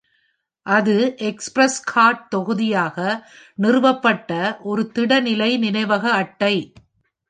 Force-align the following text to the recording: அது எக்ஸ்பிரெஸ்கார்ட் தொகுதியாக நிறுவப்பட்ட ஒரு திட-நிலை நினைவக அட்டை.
அது 0.65 1.15
எக்ஸ்பிரெஸ்கார்ட் 1.19 2.27
தொகுதியாக 2.29 2.97
நிறுவப்பட்ட 3.55 4.57
ஒரு 4.61 4.91
திட-நிலை 4.91 5.57
நினைவக 5.57 6.11
அட்டை. 6.11 6.73